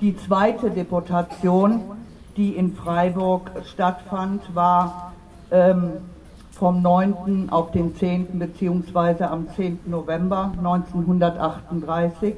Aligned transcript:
Die 0.00 0.16
zweite 0.16 0.70
Deportation, 0.70 1.82
die 2.36 2.50
in 2.50 2.74
Freiburg 2.74 3.52
stattfand, 3.64 4.42
war 4.54 5.13
ähm, 5.50 5.92
vom 6.52 6.82
9. 6.82 7.48
auf 7.50 7.72
den 7.72 7.96
10. 7.96 8.38
beziehungsweise 8.38 9.28
am 9.28 9.48
10. 9.48 9.80
November 9.86 10.52
1938. 10.56 12.36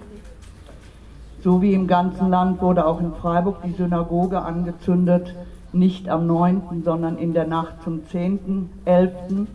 So 1.42 1.61
wie 1.61 1.74
im 1.74 1.87
ganzen 1.87 2.30
Land 2.30 2.61
wurde 2.62 2.87
auch 2.87 3.00
in 3.00 3.12
Freiburg 3.14 3.62
die 3.62 3.73
Synagoge 3.73 4.41
angezündet, 4.41 5.34
nicht 5.73 6.09
am 6.09 6.27
9., 6.27 6.83
sondern 6.84 7.19
in 7.19 7.34
der 7.34 7.47
Nacht 7.47 7.83
zum 7.84 8.00
10.11. 8.12 9.47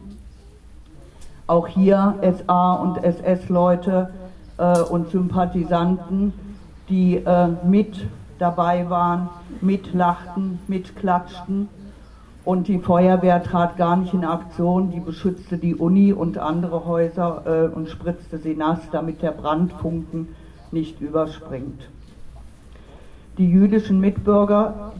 Auch 1.47 1.67
hier 1.67 2.15
SA 2.21 2.73
und 2.73 3.03
SS-Leute 3.03 4.11
äh, 4.57 4.79
und 4.79 5.09
Sympathisanten, 5.09 6.33
die 6.87 7.15
äh, 7.17 7.47
mit 7.65 8.07
dabei 8.37 8.89
waren, 8.89 9.29
mitlachten, 9.59 10.59
mitklatschten 10.67 11.67
und 12.43 12.67
die 12.67 12.79
Feuerwehr 12.79 13.43
trat 13.43 13.77
gar 13.77 13.95
nicht 13.95 14.13
in 14.13 14.25
Aktion, 14.25 14.91
die 14.91 14.99
beschützte 14.99 15.57
die 15.57 15.75
Uni 15.75 16.11
und 16.11 16.37
andere 16.37 16.85
Häuser 16.85 17.43
äh, 17.45 17.75
und 17.75 17.89
spritzte 17.89 18.39
sie 18.39 18.55
nass, 18.55 18.79
damit 18.91 19.21
der 19.21 19.31
Brandfunken 19.31 20.29
nicht 20.71 20.99
überspringt. 21.01 21.87
Die 23.37 23.49
jüdischen 23.49 23.99
Mitbürger 23.99 24.93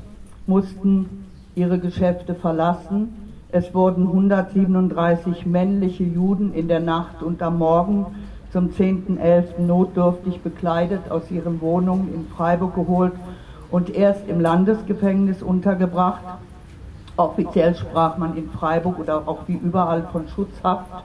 mussten 0.45 1.25
ihre 1.56 1.80
Geschäfte 1.80 2.36
verlassen. 2.36 3.09
Es 3.52 3.73
wurden 3.73 4.08
137 4.08 5.45
männliche 5.45 6.03
Juden 6.03 6.53
in 6.53 6.67
der 6.67 6.80
Nacht 6.80 7.23
und 7.23 7.42
am 7.42 7.58
Morgen 7.58 8.06
zum 8.52 8.69
10.11. 8.69 9.62
notdürftig 9.62 10.42
bekleidet 10.42 11.09
aus 11.09 11.31
ihren 11.31 11.59
Wohnungen 11.62 12.14
in 12.14 12.28
Freiburg 12.28 12.75
geholt 12.75 13.14
und 13.72 13.89
erst 13.89 14.28
im 14.28 14.39
Landesgefängnis 14.39 15.42
untergebracht 15.42 16.22
Offiziell 17.17 17.76
sprach 17.76 18.17
man 18.17 18.38
in 18.38 18.50
Freiburg 18.50 19.00
oder 19.00 19.28
auch 19.28 19.40
wie 19.48 19.56
überall 19.56 20.08
von 20.12 20.28
Schutzhaft 20.30 21.04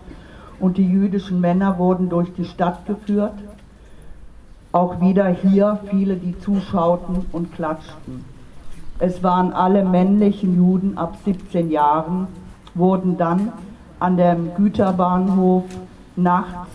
und 0.60 0.78
die 0.78 0.88
jüdischen 0.88 1.40
Männer 1.40 1.78
wurden 1.78 2.08
durch 2.08 2.32
die 2.34 2.44
Stadt 2.44 2.86
geführt. 2.86 3.34
Auch 4.72 5.00
wieder 5.00 5.26
hier 5.28 5.80
viele, 5.90 6.16
die 6.16 6.38
zuschauten 6.38 7.26
und 7.32 7.52
klatschten. 7.54 8.24
Es 8.98 9.22
waren 9.22 9.52
alle 9.52 9.84
männlichen 9.84 10.56
Juden 10.56 10.96
ab 10.96 11.16
17 11.24 11.70
Jahren, 11.70 12.28
wurden 12.74 13.18
dann 13.18 13.52
an 14.00 14.16
dem 14.16 14.54
Güterbahnhof 14.54 15.64
nachts 16.16 16.70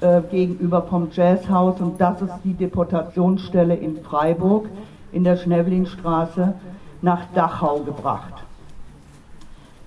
äh, 0.00 0.20
gegenüber 0.30 0.82
vom 0.82 1.08
Jazzhaus, 1.12 1.80
und 1.80 2.00
das 2.00 2.20
ist 2.20 2.34
die 2.44 2.54
Deportationsstelle 2.54 3.74
in 3.74 4.02
Freiburg 4.02 4.66
in 5.12 5.24
der 5.24 5.36
Schnevlinstraße, 5.36 6.54
nach 7.00 7.20
Dachau 7.34 7.80
gebracht. 7.80 8.44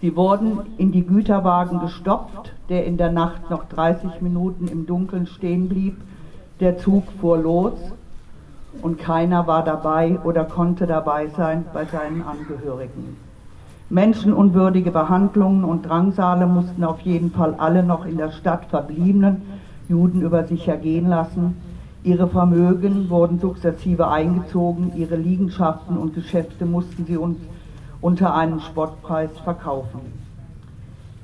Sie 0.01 0.15
wurden 0.15 0.59
in 0.77 0.91
die 0.91 1.05
Güterwagen 1.05 1.79
gestopft, 1.79 2.53
der 2.69 2.85
in 2.85 2.97
der 2.97 3.11
Nacht 3.11 3.49
noch 3.49 3.65
30 3.65 4.21
Minuten 4.21 4.67
im 4.67 4.85
Dunkeln 4.85 5.25
stehen 5.25 5.69
blieb. 5.69 5.97
Der 6.59 6.77
Zug 6.77 7.03
fuhr 7.19 7.37
los 7.37 7.73
und 8.81 8.99
keiner 8.99 9.47
war 9.47 9.63
dabei 9.63 10.19
oder 10.23 10.43
konnte 10.43 10.85
dabei 10.85 11.27
sein 11.27 11.65
bei 11.73 11.85
seinen 11.85 12.21
Angehörigen. 12.21 13.17
Menschenunwürdige 13.89 14.91
Behandlungen 14.91 15.63
und 15.63 15.83
Drangsale 15.87 16.47
mussten 16.47 16.83
auf 16.83 17.01
jeden 17.01 17.31
Fall 17.31 17.55
alle 17.57 17.83
noch 17.83 18.05
in 18.05 18.17
der 18.17 18.31
Stadt 18.31 18.65
verbliebenen 18.65 19.43
Juden 19.87 20.21
über 20.21 20.43
sich 20.45 20.67
ergehen 20.67 21.07
lassen. 21.07 21.55
Ihre 22.03 22.27
Vermögen 22.27 23.09
wurden 23.09 23.39
sukzessive 23.39 24.07
eingezogen, 24.07 24.91
ihre 24.95 25.15
Liegenschaften 25.15 25.97
und 25.97 26.15
Geschäfte 26.15 26.65
mussten 26.65 27.05
sie 27.05 27.17
uns 27.17 27.37
unter 28.01 28.35
einem 28.35 28.59
Spottpreis 28.59 29.31
verkaufen. 29.43 30.01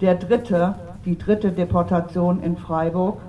Der 0.02 0.16
dritte, 0.16 0.76
die 1.06 1.18
dritte 1.18 1.52
Deportation 1.52 2.42
in 2.42 2.58
Freiburg 2.58 3.20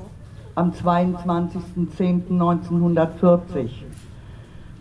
am 0.55 0.71
22.10.1940. 0.71 3.69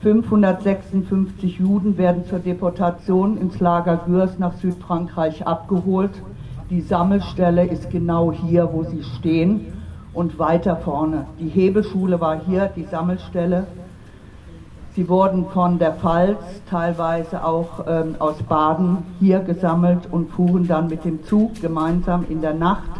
556 0.02 1.60
Juden 1.60 1.98
werden 1.98 2.26
zur 2.26 2.40
Deportation 2.40 3.38
ins 3.38 3.60
Lager 3.60 3.98
Gürs 4.06 4.40
nach 4.40 4.54
Südfrankreich 4.54 5.46
abgeholt. 5.46 6.12
Die 6.70 6.82
Sammelstelle 6.82 7.68
ist 7.68 7.92
genau 7.92 8.32
hier, 8.32 8.70
wo 8.74 8.84
sie 8.84 9.04
stehen 9.04 9.74
und 10.14 10.40
weiter 10.40 10.78
vorne. 10.78 11.28
Die 11.40 11.50
Hebeschule 11.50 12.20
war 12.20 12.42
hier, 12.44 12.72
die 12.76 12.86
Sammelstelle. 12.86 13.68
Sie 15.02 15.10
wurden 15.10 15.48
von 15.48 15.80
der 15.80 15.94
Pfalz, 15.94 16.38
teilweise 16.70 17.44
auch 17.44 17.88
ähm, 17.88 18.18
aus 18.20 18.36
Baden, 18.44 19.00
hier 19.20 19.40
gesammelt 19.40 20.08
und 20.12 20.30
fuhren 20.30 20.68
dann 20.68 20.90
mit 20.90 21.06
dem 21.06 21.24
Zug 21.24 21.60
gemeinsam 21.60 22.24
in 22.30 22.40
der 22.42 22.54
Nacht 22.54 22.92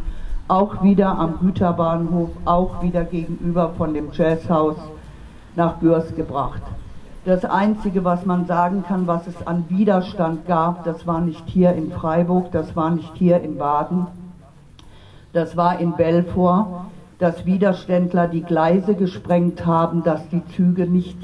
auch 0.48 0.82
wieder 0.82 1.20
am 1.20 1.38
Güterbahnhof, 1.40 2.32
auch 2.44 2.82
wieder 2.82 3.04
gegenüber 3.04 3.74
von 3.78 3.94
dem 3.94 4.10
Jazzhaus 4.14 4.78
nach 5.56 5.76
Bürs 5.76 6.16
gebracht. 6.16 6.64
Das 7.26 7.46
Einzige, 7.46 8.04
was 8.04 8.26
man 8.26 8.48
sagen 8.48 8.84
kann, 8.88 9.06
was 9.06 9.28
es 9.28 9.46
an 9.46 9.66
Widerstand 9.70 10.48
gab, 10.48 10.84
das 10.86 11.06
war 11.06 11.22
nicht 11.22 11.44
hier 11.46 11.74
in 11.74 11.92
Freiburg, 11.92 12.52
das 12.52 12.76
war 12.76 12.90
nicht 12.90 13.14
hier 13.14 13.42
in 13.42 13.60
Baden, 13.60 14.08
das 15.34 15.56
war 15.56 15.80
in 15.80 15.92
Belfort, 15.92 16.66
dass 17.20 17.46
Widerständler 17.46 18.28
die 18.28 18.42
Gleise 18.42 18.96
gesprengt 18.96 19.68
haben, 19.68 20.02
dass 20.02 20.28
die 20.30 20.44
Züge 20.56 20.88
nicht 20.88 21.16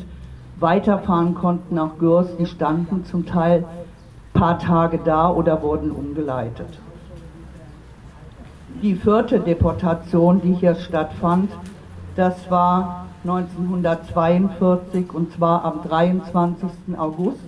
weiterfahren 0.60 1.36
konnten 1.36 1.76
nach 1.76 1.98
Gürs. 2.00 2.28
Die 2.38 2.46
standen 2.46 3.06
zum 3.06 3.26
Teil 3.26 3.66
ein 3.66 4.40
paar 4.40 4.60
Tage 4.60 5.00
da 5.04 5.30
oder 5.30 5.62
wurden 5.62 5.92
umgeleitet. 5.92 6.80
Die 8.82 8.96
vierte 8.96 9.40
Deportation, 9.40 10.42
die 10.42 10.54
hier 10.54 10.76
stattfand, 10.76 11.50
das 12.16 12.50
war 12.52 13.08
1942 13.24 15.14
und 15.14 15.32
zwar 15.34 15.66
am 15.66 15.82
23. 15.84 16.70
August 16.98 17.40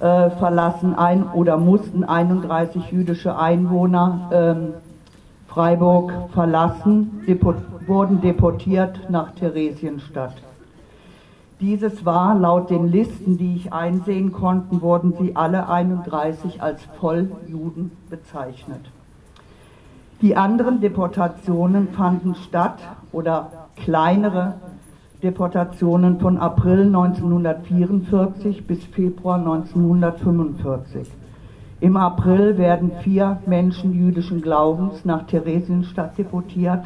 äh, 0.00 0.30
verlassen 0.30 0.94
ein 0.94 1.24
oder 1.24 1.58
mussten 1.58 2.04
31 2.04 2.90
jüdische 2.90 3.38
Einwohner 3.38 4.30
ähm, 4.32 4.68
Freiburg 5.46 6.12
verlassen, 6.32 7.22
depo 7.26 7.54
wurden 7.86 8.20
deportiert 8.20 9.10
nach 9.10 9.32
Theresienstadt. 9.32 10.34
Dieses 11.62 12.04
war 12.04 12.34
laut 12.34 12.70
den 12.70 12.88
Listen, 12.90 13.38
die 13.38 13.54
ich 13.54 13.72
einsehen 13.72 14.32
konnte, 14.32 14.82
wurden 14.82 15.14
sie 15.16 15.36
alle 15.36 15.68
31 15.68 16.60
als 16.60 16.82
Volljuden 16.98 17.92
bezeichnet. 18.10 18.80
Die 20.22 20.36
anderen 20.36 20.80
Deportationen 20.80 21.90
fanden 21.90 22.34
statt 22.34 22.80
oder 23.12 23.68
kleinere 23.76 24.54
Deportationen 25.22 26.18
von 26.18 26.36
April 26.36 26.86
1944 26.86 28.66
bis 28.66 28.84
Februar 28.86 29.36
1945. 29.38 31.08
Im 31.78 31.96
April 31.96 32.58
werden 32.58 32.90
vier 33.02 33.38
Menschen 33.46 33.92
jüdischen 33.94 34.42
Glaubens 34.42 35.04
nach 35.04 35.28
Theresienstadt 35.28 36.18
deportiert. 36.18 36.84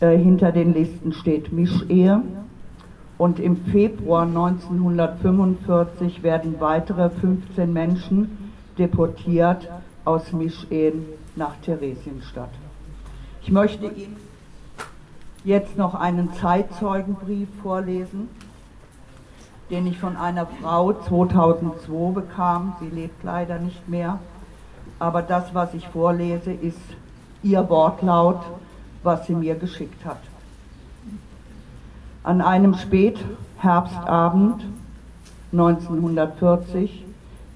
Äh, 0.00 0.18
hinter 0.18 0.50
den 0.50 0.74
Listen 0.74 1.12
steht 1.12 1.52
Mischehe 1.52 2.22
und 3.18 3.38
im 3.38 3.56
Februar 3.66 4.22
1945 4.22 6.22
werden 6.22 6.60
weitere 6.60 7.10
15 7.10 7.72
Menschen 7.72 8.52
deportiert 8.78 9.68
aus 10.04 10.32
Mischehen 10.32 11.04
nach 11.36 11.54
Theresienstadt. 11.64 12.50
Ich 13.42 13.50
möchte 13.50 13.86
Ihnen 13.86 14.16
jetzt 15.44 15.76
noch 15.76 15.94
einen 15.94 16.32
Zeitzeugenbrief 16.34 17.48
vorlesen, 17.62 18.28
den 19.70 19.86
ich 19.86 19.98
von 19.98 20.16
einer 20.16 20.46
Frau 20.46 20.92
2002 20.92 22.12
bekam. 22.12 22.74
Sie 22.80 22.88
lebt 22.88 23.22
leider 23.24 23.58
nicht 23.58 23.88
mehr, 23.88 24.18
aber 24.98 25.22
das, 25.22 25.54
was 25.54 25.74
ich 25.74 25.88
vorlese, 25.88 26.52
ist 26.52 26.78
ihr 27.42 27.68
Wortlaut, 27.68 28.40
was 29.02 29.26
sie 29.26 29.34
mir 29.34 29.56
geschickt 29.56 30.04
hat. 30.04 30.20
An 32.24 32.40
einem 32.40 32.74
Spätherbstabend 32.74 34.64
1940 35.50 37.04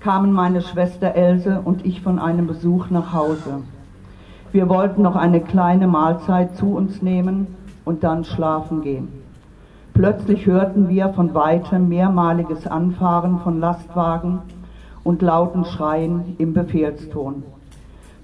kamen 0.01 0.33
meine 0.33 0.61
Schwester 0.61 1.15
Else 1.15 1.61
und 1.65 1.87
ich 1.87 2.01
von 2.01 2.19
einem 2.19 2.49
Besuch 2.49 2.91
nach 2.91 3.13
Hause. 3.13 3.63
Wir 4.51 4.69
wollten 4.69 5.03
noch 5.03 5.15
eine 5.15 5.41
kleine 5.41 5.87
Mahlzeit 5.87 6.57
zu 6.57 6.75
uns 6.75 7.01
nehmen 7.01 7.47
und 7.85 8.03
dann 8.03 8.25
schlafen 8.25 8.83
gehen. 8.83 9.07
Plötzlich 9.95 10.47
hörten 10.47 10.89
wir 10.89 11.11
von 11.11 11.33
weitem 11.33 11.89
mehrmaliges 11.89 12.67
Anfahren 12.67 13.39
von 13.45 13.61
Lastwagen 13.61 14.41
und 15.05 15.23
lauten 15.23 15.65
Schreien 15.65 16.35
im 16.39 16.55
Befehlston. 16.55 17.45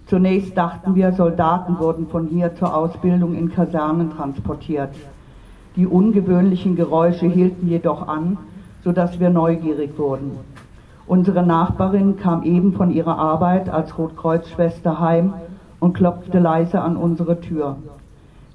Zunächst 0.09 0.59
dachten 0.59 0.97
wir, 0.97 1.13
Soldaten 1.13 1.79
wurden 1.79 2.09
von 2.09 2.27
hier 2.27 2.53
zur 2.57 2.75
Ausbildung 2.75 3.37
in 3.37 3.53
Kasernen 3.53 4.11
transportiert. 4.11 4.91
Die 5.77 5.87
ungewöhnlichen 5.87 6.77
Geräusche 6.77 7.27
hielten 7.27 7.69
jedoch 7.69 8.07
an, 8.07 8.37
sodass 8.85 9.19
wir 9.19 9.31
neugierig 9.31 9.99
wurden. 9.99 10.33
Unsere 11.07 11.43
Nachbarin 11.43 12.17
kam 12.17 12.43
eben 12.43 12.75
von 12.75 12.91
ihrer 12.91 13.19
Arbeit 13.19 13.69
als 13.69 13.97
Rotkreuzschwester 13.97 15.01
heim 15.01 15.35
und 15.81 15.95
klopfte 15.95 16.39
leise 16.39 16.81
an 16.81 16.97
unsere 16.97 17.41
Tür. 17.41 17.77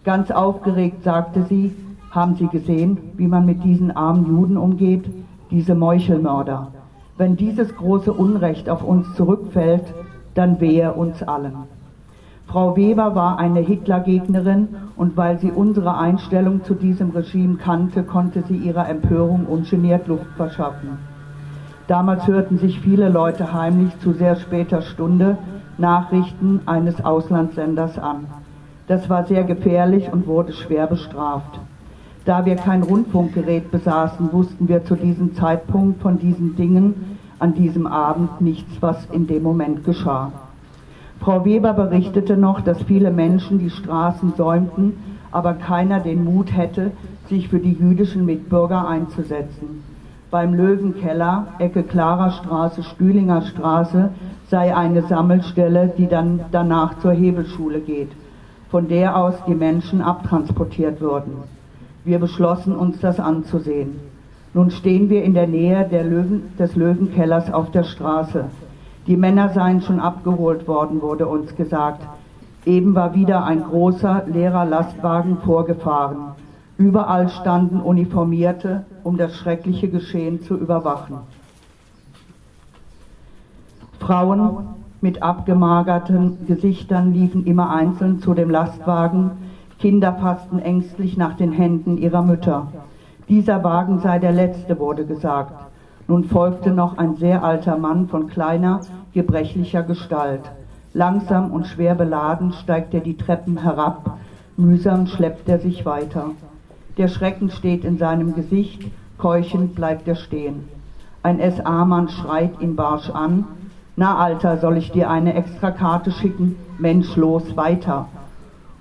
Ganz 0.04 0.32
aufgeregt 0.32 1.04
sagte 1.04 1.44
sie, 1.44 1.74
haben 2.12 2.36
Sie 2.36 2.48
gesehen, 2.48 2.98
wie 3.18 3.28
man 3.28 3.46
mit 3.46 3.64
diesen 3.64 3.96
armen 3.96 4.26
Juden 4.28 4.58
umgeht, 4.58 5.06
diese 5.52 5.76
Meuchelmörder. 5.76 6.72
Wenn 7.18 7.36
dieses 7.36 7.76
große 7.76 8.14
Unrecht 8.14 8.70
auf 8.70 8.84
uns 8.84 9.14
zurückfällt, 9.16 9.84
dann 10.34 10.60
wehe 10.62 10.94
uns 10.94 11.22
allen. 11.24 11.54
Frau 12.48 12.78
Weber 12.78 13.14
war 13.14 13.40
eine 13.40 13.60
Hitlergegnerin 13.60 14.70
und 14.96 15.18
weil 15.18 15.38
sie 15.40 15.52
unsere 15.52 15.98
Einstellung 15.98 16.64
zu 16.64 16.76
diesem 16.76 17.10
Regime 17.10 17.58
kannte, 17.58 18.04
konnte 18.04 18.42
sie 18.44 18.56
ihrer 18.56 18.88
Empörung 18.88 19.46
ungeniert 19.46 20.08
Luft 20.08 20.28
verschaffen. 20.38 20.98
Damals 21.88 22.26
hörten 22.26 22.58
sich 22.58 22.80
viele 22.80 23.10
Leute 23.10 23.54
heimlich 23.54 23.98
zu 24.00 24.14
sehr 24.14 24.38
später 24.38 24.82
Stunde 24.82 25.38
Nachrichten 25.78 26.62
eines 26.66 27.04
Auslandssenders 27.04 28.00
an. 28.00 28.28
Das 28.88 29.10
war 29.10 29.26
sehr 29.26 29.44
gefährlich 29.44 30.12
und 30.12 30.26
wurde 30.26 30.54
schwer 30.54 30.88
bestraft. 30.88 31.60
Da 32.24 32.46
wir 32.46 32.56
kein 32.56 32.82
Rundfunkgerät 32.82 33.72
besaßen, 33.72 34.32
wussten 34.32 34.70
wir 34.70 34.86
zu 34.86 34.96
diesem 34.96 35.36
Zeitpunkt 35.36 36.02
von 36.02 36.18
diesen 36.18 36.56
Dingen 36.56 37.18
an 37.40 37.54
diesem 37.54 37.88
Abend 37.88 38.40
nichts, 38.40 38.82
was 38.82 39.06
in 39.12 39.28
dem 39.28 39.44
Moment 39.44 39.84
geschah. 39.84 40.32
Frau 41.20 41.44
Weber 41.46 41.74
berichtete 41.74 42.38
noch, 42.38 42.62
dass 42.62 42.82
viele 42.84 43.12
Menschen 43.12 43.60
die 43.60 43.70
Straßen 43.70 44.34
säumten, 44.36 44.94
aber 45.32 45.54
keiner 45.54 46.00
den 46.00 46.24
Mut 46.24 46.56
hätte, 46.56 46.92
sich 47.28 47.50
für 47.50 47.60
die 47.60 47.74
jüdischen 47.74 48.26
Mitbürger 48.26 48.88
einzusetzen. 48.88 49.84
Beim 50.30 50.54
Löwenkeller, 50.54 51.48
Ecke 51.60 51.84
Klarer 51.84 52.32
Straße, 52.32 52.84
Stühlinger 52.84 53.42
Straße, 53.42 54.10
sei 54.50 54.76
eine 54.76 55.04
Sammelstelle, 55.04 55.94
die 55.98 56.08
dann 56.08 56.42
danach 56.52 57.00
zur 57.00 57.12
Hebelschule 57.12 57.80
geht, 57.80 58.12
von 58.70 58.88
der 58.88 59.18
aus 59.18 59.36
die 59.48 59.56
Menschen 59.56 60.02
abtransportiert 60.02 61.02
würden. 61.02 61.34
Wir 62.04 62.20
beschlossen 62.20 62.76
uns 62.76 63.00
das 63.00 63.20
anzusehen. 63.20 64.00
Nun 64.54 64.72
stehen 64.72 65.10
wir 65.10 65.24
in 65.24 65.34
der 65.34 65.48
Nähe 65.48 65.88
Löwen, 65.92 66.44
des 66.58 66.76
Löwenkellers 66.76 67.52
auf 67.52 67.72
der 67.72 67.84
Straße. 67.84 68.46
Die 69.08 69.16
Männer 69.16 69.50
seien 69.50 69.82
schon 69.82 70.02
abgeholt 70.02 70.68
worden, 70.68 71.02
wurde 71.02 71.28
uns 71.28 71.56
gesagt. 71.56 72.06
Eben 72.66 72.94
war 72.94 73.16
wieder 73.16 73.46
ein 73.46 73.64
großer, 73.64 74.24
leerer 74.28 74.66
Lastwagen 74.66 75.38
vorgefahren. 75.38 76.34
Überall 76.78 77.30
standen 77.30 77.80
Uniformierte, 77.80 78.86
um 79.04 79.18
das 79.18 79.36
schreckliche 79.38 79.88
Geschehen 79.88 80.44
zu 80.44 80.56
überwachen. 80.56 81.20
Frauen 84.00 84.60
mit 85.00 85.24
abgemagerten 85.24 86.46
Gesichtern 86.46 87.14
liefen 87.14 87.46
immer 87.46 87.70
einzeln 87.70 88.20
zu 88.20 88.34
dem 88.34 88.50
Lastwagen, 88.50 89.32
Kinder 89.80 90.14
fassten 90.14 90.60
ängstlich 90.60 91.18
nach 91.18 91.36
den 91.36 91.52
Händen 91.52 91.98
ihrer 91.98 92.24
Mütter. 92.24 92.68
Dieser 93.30 93.64
Wagen 93.64 94.00
sei 94.00 94.20
der 94.20 94.32
letzte, 94.32 94.80
wurde 94.80 95.06
gesagt. 95.06 95.67
Nun 96.08 96.24
folgte 96.24 96.72
noch 96.72 96.98
ein 96.98 97.18
sehr 97.18 97.44
alter 97.44 97.78
Mann 97.78 98.08
von 98.08 98.28
kleiner, 98.28 98.80
gebrechlicher 99.14 99.84
Gestalt. 99.84 100.42
Langsam 100.94 101.52
und 101.52 101.68
schwer 101.68 101.96
beladen 101.96 102.54
steigt 102.54 102.94
er 102.94 103.02
die 103.02 103.18
Treppen 103.18 103.58
herab, 103.58 104.18
mühsam 104.56 105.08
schleppt 105.08 105.50
er 105.50 105.60
sich 105.60 105.86
weiter. 105.86 106.32
Der 106.98 107.10
Schrecken 107.10 107.50
steht 107.50 107.84
in 107.84 107.98
seinem 107.98 108.36
Gesicht, 108.36 108.84
keuchend 109.18 109.76
bleibt 109.76 110.08
er 110.08 110.16
stehen. 110.16 110.70
Ein 111.24 111.40
SA-Mann 111.40 112.08
schreit 112.08 112.62
ihn 112.62 112.78
barsch 112.78 113.10
an. 113.10 113.44
Na, 113.98 114.18
Alter, 114.18 114.58
soll 114.60 114.78
ich 114.78 114.92
dir 114.92 115.10
eine 115.10 115.34
Extrakarte 115.34 116.12
schicken? 116.12 116.56
Mensch, 116.78 117.16
los, 117.18 117.58
weiter. 117.58 118.08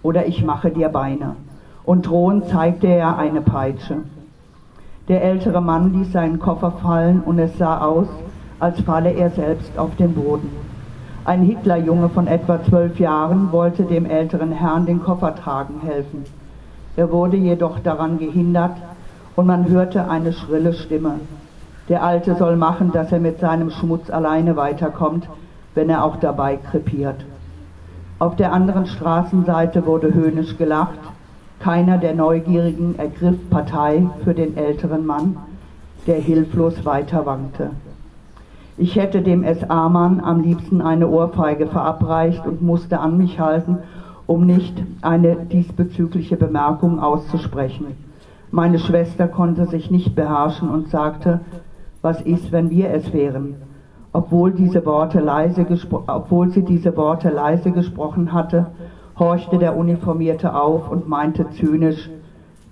Oder 0.03 0.27
ich 0.27 0.45
mache 0.45 0.71
dir 0.71 0.91
Beine. 0.91 1.35
Und 1.85 2.07
drohend 2.07 2.47
zeigte 2.49 2.87
er 2.87 3.19
eine 3.19 3.41
Peitsche. 3.41 4.03
Der 5.09 5.23
ältere 5.23 5.61
Mann 5.61 5.93
ließ 5.93 6.11
seinen 6.11 6.41
Koffer 6.41 6.73
fallen 6.83 7.21
und 7.21 7.39
es 7.39 7.57
sah 7.59 7.79
aus, 7.79 8.09
als 8.59 8.81
falle 8.81 9.13
er 9.13 9.31
selbst 9.31 9.79
auf 9.79 9.95
den 9.95 10.15
Boden. 10.15 10.51
Ein 11.25 11.43
Hitlerjunge 11.43 12.09
von 12.09 12.27
etwa 12.27 12.63
zwölf 12.65 12.99
Jahren 12.99 13.53
wollte 13.53 13.85
dem 13.85 14.05
älteren 14.05 14.51
Herrn 14.51 14.85
den 14.85 15.01
Koffer 15.01 15.37
tragen 15.37 15.81
helfen. 15.81 16.25
Er 16.97 17.13
wurde 17.13 17.37
jedoch 17.37 17.79
daran 17.79 18.19
gehindert 18.19 18.77
und 19.37 19.47
man 19.47 19.69
hörte 19.69 20.09
eine 20.09 20.33
schrille 20.33 20.73
Stimme. 20.73 21.21
Der 21.89 22.03
Alte 22.03 22.35
soll 22.35 22.57
machen, 22.57 22.91
dass 22.91 23.13
er 23.13 23.21
mit 23.21 23.39
seinem 23.39 23.71
Schmutz 23.71 24.11
alleine 24.11 24.57
weiterkommt, 24.57 25.29
wenn 25.77 25.89
er 25.89 26.05
auch 26.05 26.17
dabei 26.17 26.57
krepiert. 26.57 27.25
Auf 28.19 28.35
der 28.35 28.53
anderen 28.53 28.87
Straßenseite 28.87 29.87
wurde 29.87 30.13
höhnisch 30.13 30.57
gelacht 30.57 30.99
keiner 31.61 31.99
der 31.99 32.15
Neugierigen 32.15 32.99
ergriff 32.99 33.51
Partei 33.51 34.07
für 34.25 34.35
den 34.35 34.57
älteren 34.57 35.07
Mann, 35.07 35.37
der 36.07 36.17
hilflos 36.17 36.85
weiter 36.85 37.27
wankte. 37.27 37.71
Ich 38.79 38.97
hätte 38.97 39.23
dem 39.23 39.43
SA-Mann 39.43 40.21
am 40.21 40.43
liebsten 40.43 40.83
eine 40.83 41.09
Ohrfeige 41.09 41.67
verabreicht 41.67 42.47
und 42.47 42.61
musste 42.61 43.01
an 43.01 43.17
mich 43.17 43.41
halten, 43.41 43.79
um 44.27 44.45
nicht 44.45 44.75
eine 45.01 45.37
diesbezügliche 45.37 46.37
Bemerkung 46.37 47.01
auszusprechen. 47.01 47.87
Meine 48.51 48.79
Schwester 48.79 49.29
konnte 49.29 49.67
sich 49.67 49.91
nicht 49.91 50.15
beherrschen 50.15 50.69
und 50.69 50.89
sagte, 50.91 51.41
was 52.03 52.21
ist, 52.21 52.53
wenn 52.53 52.71
wir 52.71 52.91
es 52.91 53.13
wären? 53.13 53.55
Obwohl, 54.13 54.53
diese 54.53 54.85
Worte 54.87 55.21
leise 55.21 55.67
obwohl 56.07 56.51
sie 56.51 56.63
diese 56.63 56.97
Worte 56.97 57.31
leise 57.31 57.71
gesprochen 57.71 58.33
hatte, 58.33 58.67
horchte 59.19 59.59
der 59.59 59.77
Uniformierte 59.77 60.55
auf 60.55 60.91
und 60.91 61.09
meinte 61.09 61.49
zynisch, 61.51 62.11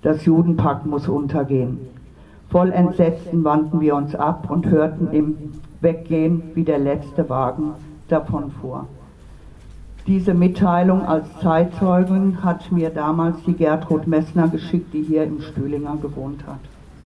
das 0.01 0.25
Judenpack 0.25 0.85
muss 0.85 1.07
untergehen. 1.07 1.79
Voll 2.49 2.71
Entsetzen 2.71 3.43
wandten 3.43 3.81
wir 3.81 3.95
uns 3.95 4.15
ab 4.15 4.49
und 4.49 4.67
hörten 4.67 5.09
im 5.11 5.35
Weggehen, 5.81 6.43
wie 6.53 6.63
der 6.63 6.77
letzte 6.77 7.27
Wagen 7.29 7.73
davonfuhr. 8.07 8.85
Diese 10.05 10.35
Mitteilung 10.35 11.01
als 11.01 11.27
Zeitzeugin 11.41 12.43
hat 12.43 12.71
mir 12.71 12.91
damals 12.91 13.41
die 13.47 13.53
Gertrud 13.53 14.05
Messner 14.05 14.47
geschickt, 14.47 14.93
die 14.93 15.01
hier 15.01 15.23
im 15.23 15.41
Stühlinger 15.41 15.97
gewohnt 15.99 16.45
hat. 16.45 16.59